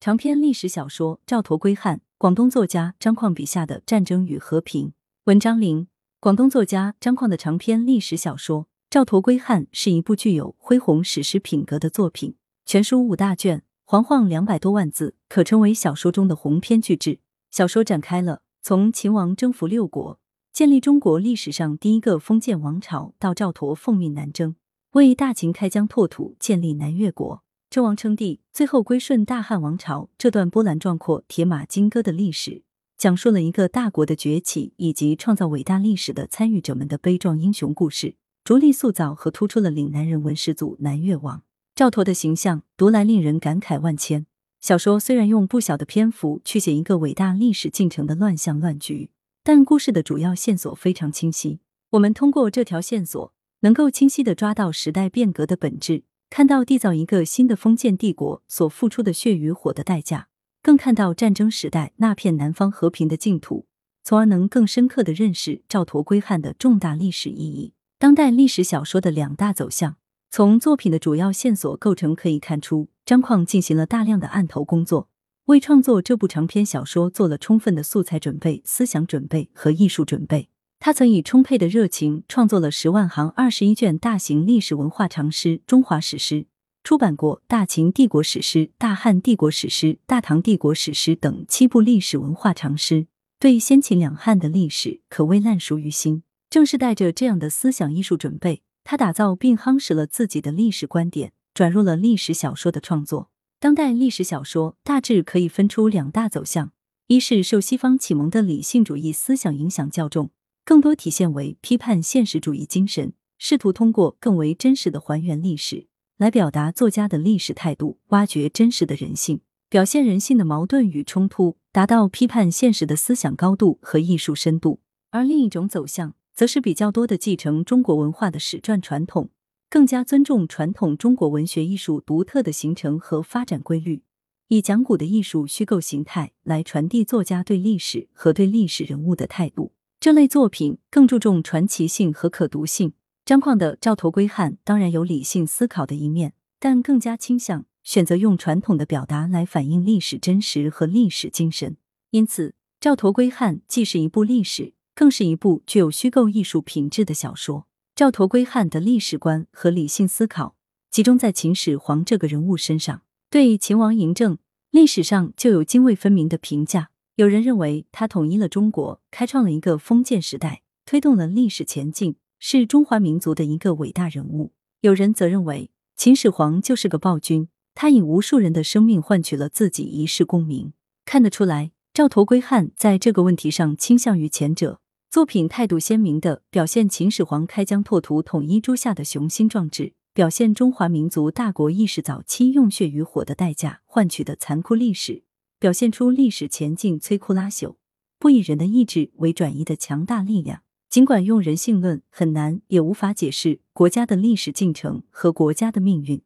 [0.00, 4.92] 长篇历史小说《赵佗归汉》，广东作家张况笔下的战争与和平。
[5.24, 5.88] 文章零，
[6.20, 12.36] 广东作家张况的长篇历史小说《赵佗归汉》是一部具有恢宏史诗品格的作品。
[12.64, 17.18] 全书五大卷，煌煌两百多万字，可称为小说中的鸿篇巨制。
[17.50, 20.20] 小说展开了从秦王征服六国，
[20.52, 24.54] 建立中国历史上第一个封建王朝，到赵佗奉命南征，
[24.92, 27.42] 为大秦开疆拓土，建立南越国。
[27.70, 32.62] 周王称帝，最后归顺大汉王朝，这段波澜壮阔、铁马金戈的历史，
[32.96, 41.42] 讲述了一个大国的崛起以及创造伟大历史的参与者们的悲壮英雄故事，着力塑造和突出了岭南人文始祖南越王
[41.74, 44.24] 赵佗的形象，读来令人感慨万千。
[44.62, 49.10] 小说虽然用不小的篇幅去写一个伟大历史进程的乱象乱局，
[49.44, 51.60] 但故事的主要线索非常清晰。
[51.90, 56.04] 我们通过这条线索，能够清晰的抓到时代变革的本质。
[56.30, 60.28] 看到缔造一个新的封建帝国所付出的血与火的代价，
[60.62, 63.66] 更看到战争时代那片南方和平的净土，
[64.04, 67.72] 从而能更深刻的认识赵佗归汉的重大历史意义。
[67.98, 69.96] 当代历史小说的两大走向，
[70.30, 75.08] 从作品的主要线索构成可以看出，张况进行了大量的案头工作，
[75.46, 80.50] 为创作这部长篇小说做了充分的素材准备、思想准备和艺术准备。
[80.80, 86.42] 他曾以充沛的热情创作了十万行二十一卷大型历史文化长诗《中华史诗》，
[86.84, 93.08] 出版过《大秦帝国史诗》《大汉帝国史诗》《大唐帝国史诗》等七部历史文化长诗，
[93.40, 96.22] 对先秦两汉的历史可谓烂熟于心。
[96.48, 103.30] 正是带着这样的思想艺术准备，他打造并夯实了自己的历史观点，转入了历史小说的创作。
[103.60, 106.70] 当代历史小说大致可以分出两大走向：
[107.08, 110.30] 一是受西方启蒙的理性主义思想影响较重。
[110.68, 115.86] 更多体现为批判现实主义精神，试图通过更为真实的还原历史，
[116.18, 124.80] 来表达作家的历史态度，挖掘真实的人性，表现人性的矛盾与冲突，达到批判现实的思想高度和艺术深度。
[125.08, 129.30] 而另一种走向，则是比较多的继承中国文化的史传传统，
[129.70, 134.02] 更加尊重传统中国文学艺术独特的形成和发展规律，
[134.48, 139.72] 以讲古的艺术虚构形态来传递作家对历史和对历史人物的态度。
[140.00, 142.92] 这类作品更注重传奇性和可读性。
[143.24, 151.76] 张况的《赵佗归汉》当然有理性思考的一面，但更加倾向选择用传统的表达来反映历史真实和历史精神。
[152.10, 157.62] 因此，《赵佗归汉》既是一部历史，更是一部具有虚构艺术品质的小说。
[157.96, 160.54] 《赵佗归汉》的历史观和理性思考
[160.92, 164.38] 集中在秦始皇这个人物身上，对秦王嬴政，
[164.70, 166.90] 历史上就有泾渭分明的评价。
[167.18, 174.52] 有人认为他统一了中国，开创了一个封建时代，推动了历史前进，是中华民族的一个伟大人物。
[174.82, 180.72] 有人则认为秦始皇就是个暴君，他以无数人的生命换取了自己一世功名。
[181.04, 184.78] 看得出来，赵佗归汉在这个问题上倾向于前者。
[185.10, 195.24] 作品态度鲜明的表现秦始皇开疆拓土、统一诸夏的雄心壮志，表现中华民族大国意识早期用血与火的代价换取的残酷历史。
[195.60, 197.74] 表现出历史前进摧枯拉朽、
[198.18, 200.62] 不以人的意志为转移的强大力量。
[200.88, 206.22] 尽管用人性论很难也无法解释国家的历史进程和国家的命运，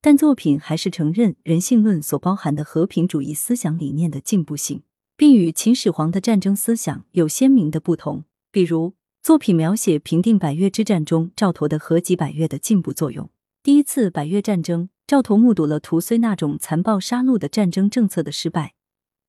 [0.00, 4.82] 但作品还是承认人性论所包含的和平主义思想理念的进步性，
[5.16, 8.24] 并与秦始皇的战争思想有鲜明的不同。
[8.50, 13.30] 比如，作品描写平定百越之战中赵佗的合击百越的进步作用。
[13.62, 14.88] 第一次百越战争。
[15.10, 18.74] 赵佗目睹了屠睢那种残暴杀戮的战争政策的失败，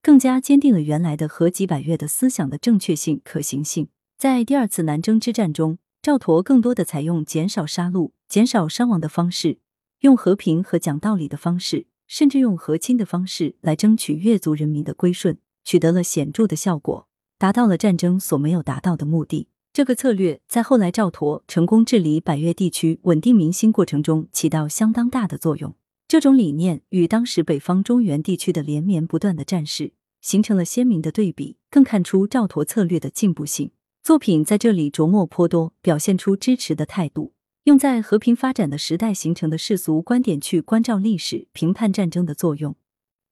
[0.03, 3.87] 更加坚定了原来的合击百越的思想的正确性、可行性。
[4.15, 9.57] 在第二次南征之战中，赵佗更多的采用减少杀戮、减少伤亡的方式，
[10.01, 17.07] 用和平和讲道理的方式，甚至用和亲的方式来争取越族人民的归顺，取得了显著的效果，
[17.39, 19.47] 达到了战争所没有达到的目的。
[19.73, 25.73] 这个策略在后来赵佗成功治理百越地区、稳定民心过程中起到相当大的作用。
[26.09, 33.71] 这种理念与当时北方中原地区的连绵不断的战事形成了鲜明的对比，更看出赵佗策略的进步性。
[34.03, 37.33] 作品在这里着墨颇多，表现出支持的态度，
[37.63, 42.75] 用在和平发展的时代形成的世俗观点去关照历史、评判战争的作用，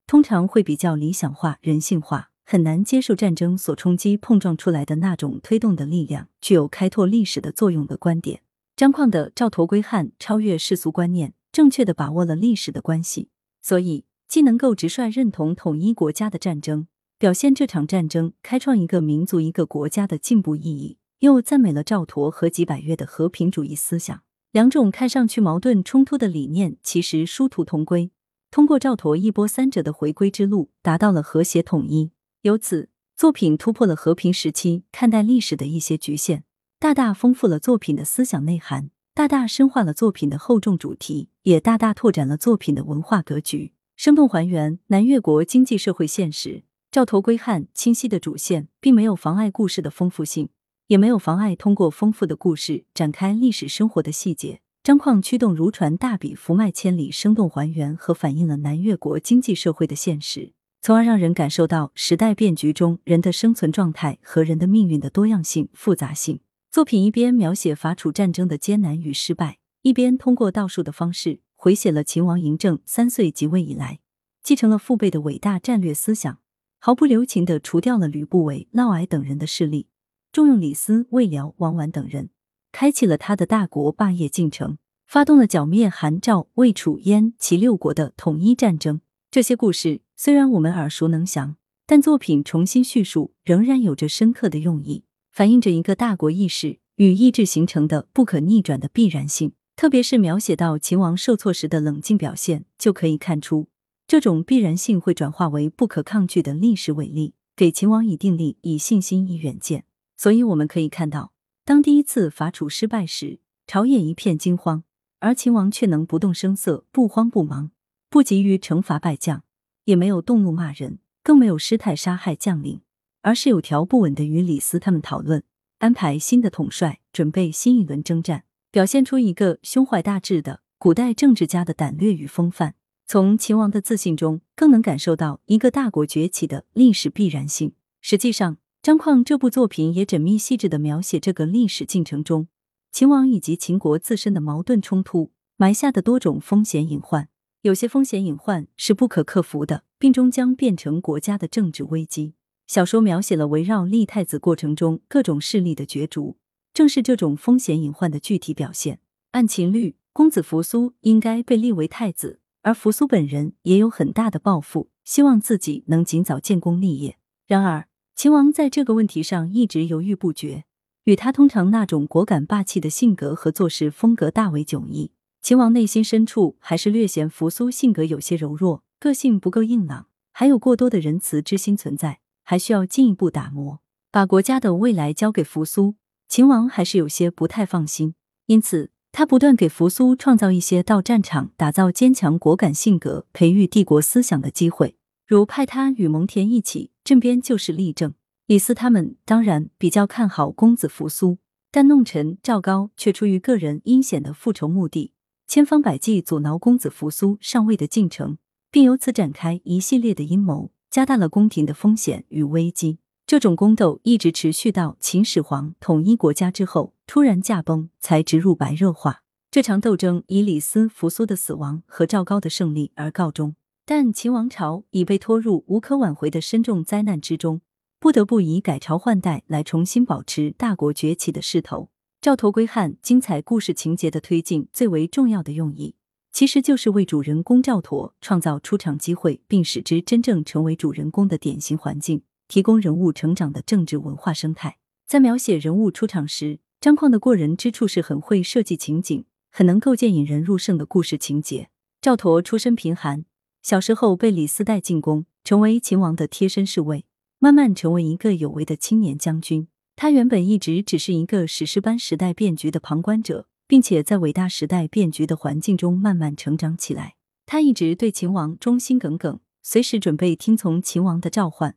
[0.07, 2.28] 通常会比较理想化、人性化。
[2.51, 8.41] 很难接受战争所冲击碰撞出来的那种推动的力量，具有开拓历史的作用的观点。
[8.75, 13.29] 张况的《赵佗归汉》超越世俗观念，正确的把握了历史的关系，
[13.61, 16.87] 所以既能够直率认同统一国家的战争，
[17.19, 24.23] 表现这场战争开创一个民族、一个国家的进步意义，又赞美了赵佗和几百越的和平主义思想。
[24.51, 28.09] 两种看上去矛盾冲突的理念，其实殊途同归。
[28.49, 32.09] 通过赵佗一波三折的回归之路，达到了和谐统一。
[32.43, 32.87] 由此，
[33.17, 36.43] 作品突破了和平时期看待历史的一些局限，
[36.79, 46.63] 大大丰富了作品的思想内涵，大大深化了作品的厚重主题，也大大拓展了作品的文化格局，生动还原南越国经济社会现实。
[46.89, 50.47] 赵佗归汉清晰的主线，并没有妨碍故事的丰富性，
[50.87, 54.61] 也没有妨碍通过丰富的故事展开历史生活的细节。
[54.81, 66.39] 张况驱动如船大笔，福脉千里，生动还原和反映了南越国经济社会的现实，从而让人感受到时代变局中人的生存状态和人的命运的多样性、复杂性。
[66.71, 73.99] 作品一边描写伐楚战争的艰难与失败，一边通过倒数的方式回写了秦王嬴政三岁即位以来，
[74.41, 76.39] 继承了父辈的伟大战略思想。
[76.81, 79.87] 毫不留情地除掉了吕不韦、嫪毐等人的势力，
[80.31, 82.29] 重用李斯、魏辽、王绾等人，
[82.71, 89.01] 开启了他的大国霸业进程，发动了剿灭韩、赵、魏、楚、燕、齐六国的统一战争。
[89.29, 91.55] 这些故事虽然我们耳熟能详，
[91.85, 99.53] 但作品重新叙述仍然有着深刻的用意，反映着一个大国意识与意志形成的不可逆转的必然性。
[99.77, 103.69] 特别是描写到秦王受挫时的冷静表现，就可以看出。
[104.07, 109.85] 这种必然性会转化为不可抗拒的历史伟力，给秦王以定力、以信心、以远见。
[110.17, 111.31] 所以我们可以看到，
[111.63, 114.83] 当第一次伐楚失败时，朝野一片惊慌，
[115.19, 117.71] 而秦王却能不动声色、不慌不忙，
[118.09, 119.43] 不急于惩罚败将，
[119.85, 122.81] 也没有动怒骂人，更没有失态杀害将领，
[123.21, 125.43] 而是有条不紊的与李斯他们讨论，
[125.79, 132.75] 安排新的统帅，准备新一轮征战，表现出一个胸怀大志的古代政治家的胆略与风范。
[133.07, 137.73] 从秦王的自信中，更能感受到一个大国崛起的历史必然性。
[138.01, 142.47] 实际上，张况这部作品也缜密细致的描写这个历史进程中
[142.91, 147.29] 秦王以及秦国自身的矛盾冲突埋下的多种风险隐患。
[147.61, 152.35] 有些风险隐患是不可克服的，并终将变成国家的政治危机。
[152.67, 156.37] 小说描写了围绕立太子过程中各种势力的角逐，
[156.73, 158.99] 正是这种风险隐患的具体表现。
[159.31, 162.39] 按秦律，公子扶苏应该被立为太子。
[162.61, 167.17] 而扶苏本人也有很大的抱负，希望自己能尽早建功立业。
[167.45, 170.63] 然而，秦王在这个问题上一直犹豫不决，
[171.03, 175.11] 与他通常那种果敢霸气的性格和做事风格大为迥异。
[175.41, 183.79] 秦王内心深处还是略嫌扶苏性格有些柔弱，个性不够硬朗，还有过多的仁慈之心存在，还需要进一步打磨。
[184.11, 185.95] 把国家的未来交给扶苏，
[186.27, 188.15] 秦王还是有些不太放心，
[188.45, 188.91] 因此。
[189.11, 198.13] 他不断给扶苏创造一些到战场打造坚强果敢性格、培育帝国思想的机会，如派他与蒙恬一起镇边就是例证。
[198.45, 201.39] 李斯他们当然比较看好公子扶苏，
[201.71, 205.11] 但弄臣赵高却出于个人阴险的复仇目的，
[205.49, 208.37] 千方百计阻挠公子扶苏上位的进程，
[208.69, 212.99] 并由此展开一系列的阴谋，加大了宫廷的风险与危机。
[213.25, 219.23] 这种宫斗一直持续到秦始皇统一国家之后，突然驾崩，才直入白热化。
[219.49, 223.55] 这场斗争以李斯、扶苏的死亡和赵高的胜利而告终。
[223.87, 227.61] 但秦王朝已被拖入无可挽回的深重灾难之中，
[227.99, 231.89] 不得不以改朝换代来重新保持大国崛起的势头。
[232.21, 235.95] 赵佗归汉精彩故事情节的推进，最为重要的用意，
[236.33, 242.23] 其实就是为主人公赵佗创造出场机会，并使之真正成为主人公的典型环境。
[242.49, 251.69] 提供人物成长的政治文化生态，在描写人物出场时，张况的过人之处是很会设计情景，很能构建引人入胜的故事情节。
[252.01, 253.23] 赵佗出身贫寒，
[253.61, 257.05] 小时候被李斯带进宫，成为秦王的贴身侍卫，
[257.37, 259.68] 慢慢成为一个有为的青年将军。
[260.01, 267.15] 他原本一直只是一个史诗般时代变局的旁观者，并且在伟大时代变局的环境中慢慢成长起来。
[267.45, 271.75] 他一直对秦王忠心耿耿，随时准备听从秦王的召唤。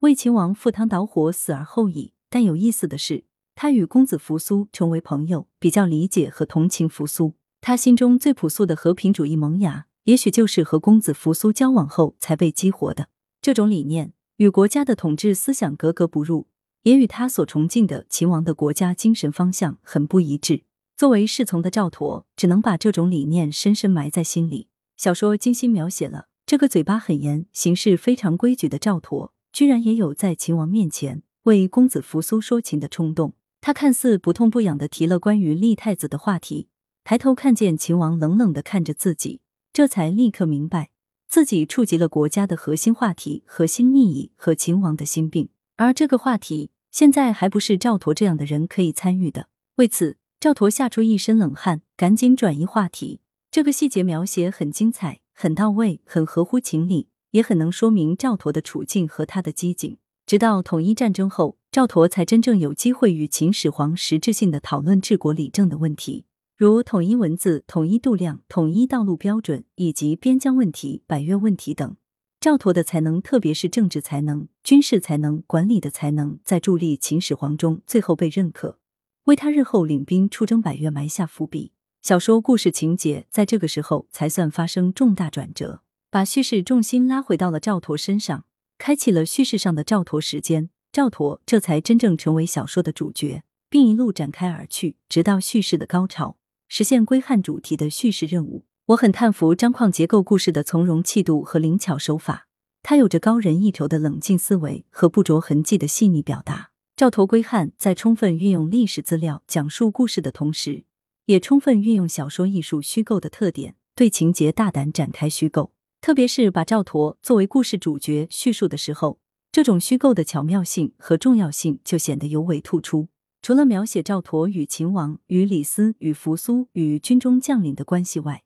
[0.00, 2.12] 为秦王赴汤蹈火，死而后已。
[2.28, 7.32] 但有意思的是，他与公子扶苏成为朋友，比较理解和同情扶苏。
[7.62, 13.08] 他心中最朴素的和平主义萌芽，也许就是和公子扶苏交往后才被激活的。
[13.40, 16.48] 这种理念与国家的统治思想格格不入，
[16.84, 20.62] 也与他所崇敬的秦王的国家精神方向很不一致。
[20.96, 24.68] 作为侍从的赵佗，只能把这种理念深深埋在心里。
[24.96, 29.32] 小说精心描写了这个嘴巴很严、行事非常规矩的赵佗。
[29.52, 33.34] 居然也有在秦王面前为公子扶苏说情的冲动。
[33.60, 36.66] 他看似不痛不痒的提了关于立太子的话题，
[37.04, 39.40] 抬头看见秦王冷冷的看着自己，
[39.72, 40.90] 这才立刻明白
[41.28, 45.48] 自己触及了国家的核心话题、核心利益和秦王的心病。
[45.76, 49.48] 而这个话题现在还不是赵佗这样的人可以参与的。
[49.78, 53.18] 为此，赵佗吓出一身冷汗，赶紧转移话题。
[53.50, 59.96] 这个细节描写很精彩，很到位，很合乎情理，也很能说明赵佗的处境和他的机警。
[60.24, 71.96] 直到统一战争后，赵佗才真正有机会与秦始皇实质性的讨论治国理政的问题，如统一文字、统一度量、统一道路标准以及边疆问题、百越问题等。
[72.44, 78.78] 赵佗的才能，特别是政治才能、军事才能、管理的才能，在助力秦始皇中最后被认可，
[79.24, 81.72] 为他日后领兵出征百越埋下伏笔。
[82.02, 88.44] 小说故事情节在这个时候才算发生重大转折，把叙事重心拉回到了赵佗身上，
[88.76, 90.68] 开启了叙事上的赵佗时间。
[90.92, 96.36] 赵佗这才真正成为小说的主角，并一路展开而去，直到叙事的高潮，
[96.68, 98.66] 实现归汉主题的叙事任务。
[98.88, 102.48] 我很叹服张况结构故事的从容气度和灵巧手法，
[102.82, 106.68] 他有着高人一筹的冷静思维和不着痕迹的细腻表达。
[106.94, 110.84] 赵佗归汉在充分运用历史资料讲述故事的同时。
[111.24, 115.72] 也充分运用小说艺术虚构的特点，对情节大胆展开虚构。
[116.02, 119.18] 特别是把赵佗作为故事主角叙述的时候，
[119.50, 123.08] 这种虚构的巧妙性和重要性就显得尤为突出。
[123.40, 128.42] 除了描写赵佗与秦王、与李斯、与扶苏、与军中将领的关系外，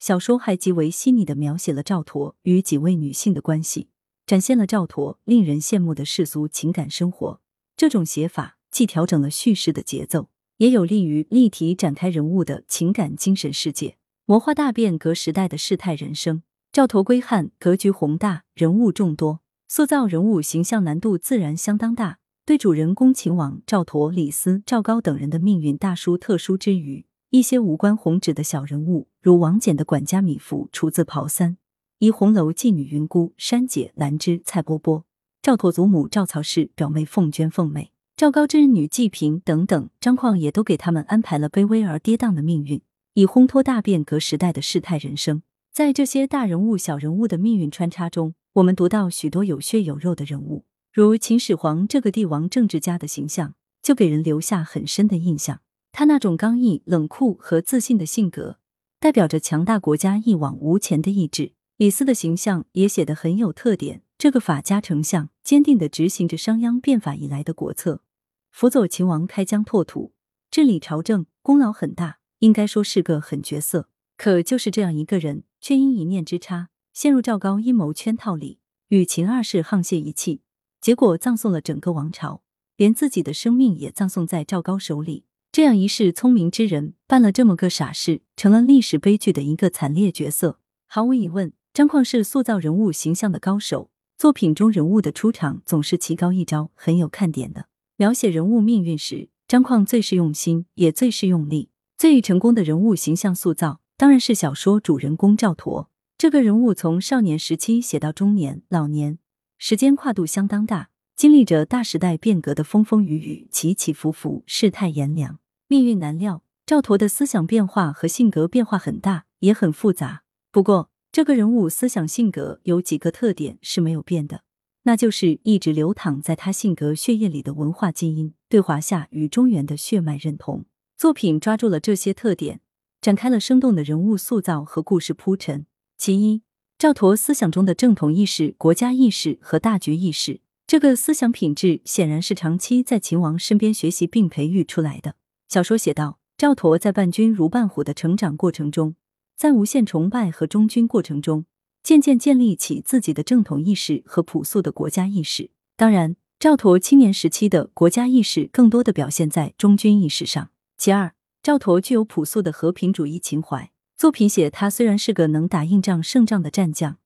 [0.00, 3.90] 小说还极为细腻的描写了赵佗与几位女性的关系，
[4.26, 7.40] 展现了赵佗令人羡慕的世俗情感生活。
[7.76, 10.28] 这种写法既调整了叙事的节奏。
[10.56, 16.42] 也有利于立体展开人物的情感精神世界，魔化大变革时代的世态人生。
[16.70, 22.18] 赵佗归汉，格局宏大，人物众多，塑造人物形象难度自然相当大。
[22.44, 31.58] 对主人公秦王赵佗、李斯、赵高等人的命运大书特书之余，一些无关宏旨的小人物，如王翦的管家米芾出自刨三，
[32.00, 35.04] 怡红楼妓女云姑、山姐、兰芝、蔡波波，
[35.40, 37.92] 赵佗祖母赵曹氏表妹凤娟、凤妹。
[38.16, 42.82] 赵高之女季平等等，张况也都给他们安排了卑微而跌宕的命运，
[43.14, 45.44] 以烘托大变革时代的世态人生。
[45.72, 55.60] 在这些大人物、小人物的命运穿插中，我们读到许多有血有肉的人物，如秦始皇这个帝王政治家的形象，就给人留下很深的印象。
[55.92, 58.58] 他那种刚毅、冷酷和自信的性格，
[58.98, 61.52] 代表着强大国家一往无前的意志。
[61.76, 68.02] 李斯的形象也写得很有特点，这个法家丞相坚定的执行着商鞅变法以来的国策。
[68.50, 70.12] 辅佐秦王开疆拓土，
[70.50, 73.88] 治理朝政，功劳很大，应该说是个狠角色。
[74.16, 80.42] 可就是这样一个人，却因一念之差，陷入赵高阴谋圈套里，与秦二世沆瀣一气，
[80.80, 82.42] 结果葬送了整个王朝，
[82.76, 85.24] 连自己的生命也葬送在赵高手里。
[85.52, 90.60] 这样一世聪明之人，办了这么个傻事，成了历史悲剧的一个惨烈角色。
[90.86, 97.66] 毫无疑问，张况是塑造人物形象的高手，作品中人物的出场总是奇高一招，很有看点的。
[97.96, 101.70] 描写人物命运时，张况最是用心，也最是用力。
[101.98, 105.88] 最成功的人物形象塑造，当然是小说主人公赵佗。
[106.16, 109.18] 这个人物从少年时期写到中年、老年，
[109.58, 115.39] 时间跨度相当大，经历着大时代变革的风风雨雨、起起伏伏，世态炎凉，
[115.70, 116.42] 命运难料。
[116.66, 120.24] 赵佗的思想变化和性格变化很大，也很复杂。
[120.50, 124.42] 不过，这个人物思想性格有几个特点是没有变的。
[124.82, 130.64] 那就是一直流淌在他性格血液里的文化基因，对华夏与中原的血脉认同。
[130.96, 132.60] 作品抓住了这些特点，
[133.00, 135.66] 展开了生动的人物塑造和故事铺陈。
[135.96, 136.42] 其一，
[136.76, 145.14] 赵佗思想中的正统意识、国家意识和大局意识，这个思想品质显然是长期在秦王身边学习并培育出来的。
[145.50, 148.94] 小说写道，赵佗在伴君如伴虎的成长过程中，
[149.36, 151.44] 在无限崇拜和忠君过程中。
[151.82, 155.50] 渐渐建立起自己的正统意识和朴素的国家意识。
[155.76, 160.50] 当然，赵佗青年时期的国家意识更多的表现在忠君意识上。
[160.76, 163.72] 其二，赵佗具有朴素的和平主义情怀。
[163.96, 166.98] 作品写他虽然是个能打硬仗胜仗的战将，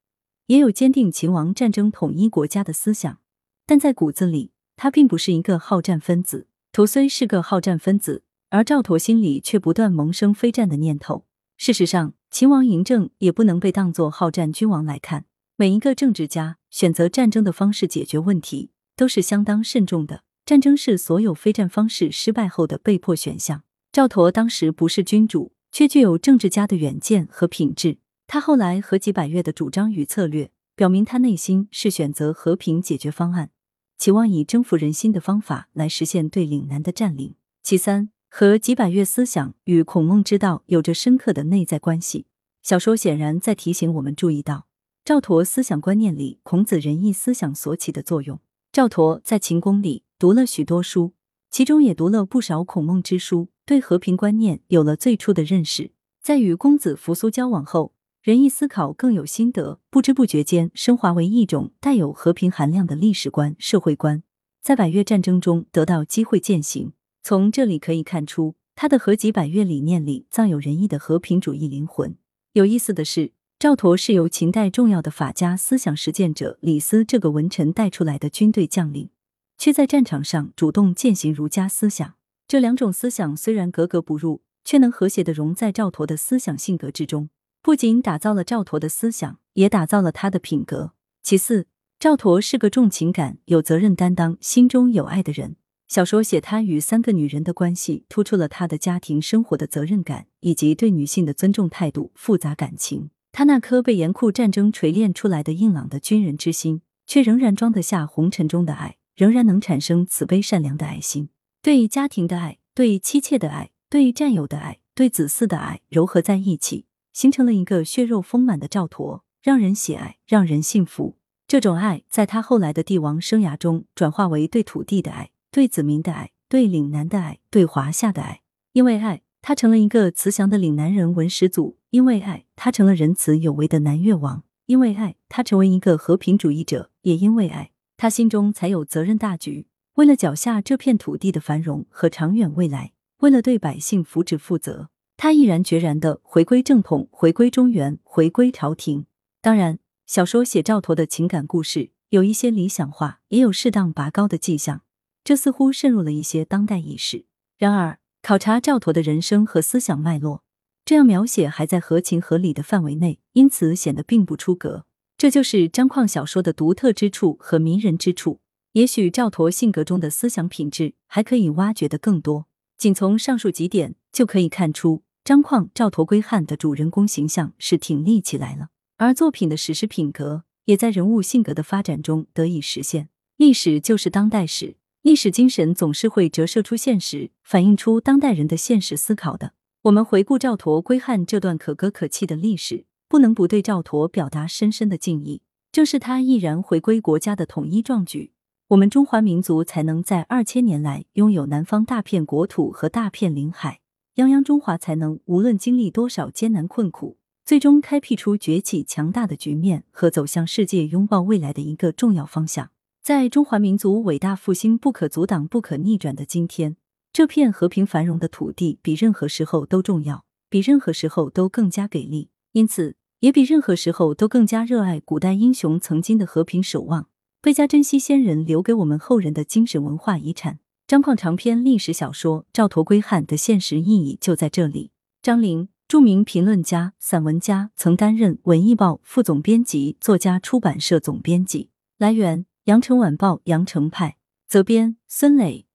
[0.45, 3.17] 也有坚定秦王战争统一国家的思想，
[3.65, 6.45] 但在骨子里，他并不是一个好战分子。
[6.73, 11.25] 图虽是个好战分子，而赵佗心里却不断萌生非战的念头。
[11.57, 15.25] 事实上，秦王嬴政也不能被当作好战君王来看。
[15.57, 20.23] 每一个政治家选择战争的方式解决问题，都是相当慎重的。
[20.45, 23.63] 战争是所有非战方式失败后的被迫选项。
[23.91, 27.99] 赵佗当时不是君主，却具有政治家的远见和品质。
[28.27, 33.51] 他后来和几百越的主张与策略，表明他内心是选择和平解决方案，
[33.97, 37.35] 期望以征服人心的方法来实现对岭南的占领。
[37.63, 38.09] 其三。
[38.37, 42.25] 和几百越思想与孔孟之道有着深刻的内在关系。
[42.61, 44.67] 小说显然在提醒我们注意到
[45.05, 48.41] 赵佗思想观念里孔子仁义思想所起的作用。
[48.73, 51.13] 赵佗在秦宫里读了许多书，
[51.49, 55.91] 其中也读了不少孔孟之书，对和平观念有了最初的认识。
[56.21, 64.23] 在与公子扶苏交往后，仁义思考更有心得，不知不觉间升华为一种带有和平含量的历史观、社会观，
[64.61, 66.91] 在百越战争中得到机会践行。
[67.27, 72.15] 从这里可以看出，他的合集百越理念里藏有仁义的和平主义灵魂。
[72.53, 79.09] 有意思的是，赵佗是由秦代重要的法家思想实践者李斯这个文臣带出来的军队将领，
[79.57, 82.13] 却在战场上主动践行儒家思想。
[82.47, 87.29] 这两种思想虽然格格不入，却能和谐的融在赵佗的思想性格之中，
[87.63, 90.93] 不仅打造了赵佗的思想，也打造了他的品格。
[91.23, 91.65] 其次，
[91.97, 95.55] 赵佗是个重情感、有责任担当、心中有爱的人。
[95.87, 103.11] 小说写他与三个女人的关系，突出了他的家庭生活的责任感以及对女性的尊重态度、复杂感情。
[103.31, 111.29] 他那颗被严酷战争锤炼出来的硬朗的军人之心，却仍然装得下红尘中的爱，仍然能产生慈悲善良的爱心。
[111.61, 121.17] 对家庭的爱，对妻妾的爱，对战友的爱，对子嗣的爱，糅合在一起，形成了一个血肉丰满的赵佗，让人喜爱，让人信服。
[121.47, 125.29] 这种爱，在他后来的帝王生涯中，转化为对土地的爱。
[125.55, 128.41] 对子民的爱，对岭南的爱，对华夏的爱。
[128.73, 139.67] 因为爱，他成了一个慈祥的岭南人文始祖；因为爱，他成了仁慈有为的南越王；因为爱，他成为一个和平主义者；也因为爱，他心中才有责任大局。
[139.93, 149.05] 为了脚下这片土地的繁荣和长远未来，为了对百姓福祉负责，他毅然决然的回归正统，回归中原，回归朝廷。
[149.39, 154.81] 当然，小说写赵佗的情感故事有一些理想化，也有适当拔高的迹象。
[155.25, 157.25] 这似乎渗入了一些当代意识。
[157.57, 160.43] 然而，考察赵佗的人生和思想脉络，
[160.85, 164.85] 这样描写还在合情合理的范围内，因此显得并不出格。
[165.17, 168.39] 这就是张况小说的独特之处和迷人之处。
[168.73, 172.45] 也许赵佗性格中的思想品质还可以挖掘的更多。
[172.77, 178.67] 仅从上述几点就可以看出，张况《赵佗归汉》的主人公形象是挺立起来了，
[178.97, 183.09] 而作品的史诗品格也在人物性格的发展中得以实现。
[183.37, 184.75] 历史就是当代史。
[185.05, 189.53] 历史精神总是会折射出现实，反映出当代人的现实思考的。
[189.83, 195.43] 我们回顾赵佗归汉这段可歌可泣的历史，不能不对赵佗表达深深的敬意。
[195.71, 198.31] 正是他毅然回归国家的统一壮举，
[198.69, 203.81] 我们中华民族才能在二千年来拥有南方大片国土和大片领海，
[204.15, 212.71] 泱泱中华才能无论经历多少艰难困苦，最终开辟出崛起强大的局面和走向世界、拥抱未来的一个重要方向。
[213.05, 216.75] 在中华民族伟大复兴不可阻挡、不可逆转的今天，
[217.13, 227.07] 这片和平繁荣的土地比任何时候都重要，比任何时候都更加给力，因此也比任何时候都更加热爱古代英雄曾经的和平守望，
[227.43, 230.57] 倍加珍惜先人留给我们后人的精神文化遗产。
[230.87, 234.89] 张况长篇历史小说《赵佗归汉》的现实意义就在这里。
[235.21, 241.69] 张玲，著名评论家、散文家，曾担任《文艺报》副总编辑、作家出版社总编辑。
[241.99, 242.47] 来源。
[242.65, 245.67] 羊城晚报羊城派责编孙磊。